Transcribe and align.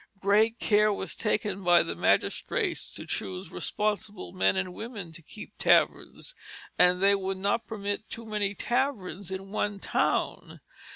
Great 0.19 0.57
care 0.57 0.91
was 0.91 1.13
taken 1.13 1.63
by 1.63 1.83
the 1.83 1.93
magistrates 1.93 2.91
to 2.91 3.05
choose 3.05 3.51
responsible 3.51 4.31
men 4.31 4.55
and 4.55 4.73
women 4.73 5.11
to 5.11 5.21
keep 5.21 5.55
taverns, 5.59 6.33
and 6.75 7.03
they 7.03 7.13
would 7.13 7.37
not 7.37 7.67
permit 7.67 8.09
too 8.09 8.25
many 8.25 8.55
taverns 8.55 9.29
in 9.29 9.51
one 9.51 9.77
town. 9.77 10.59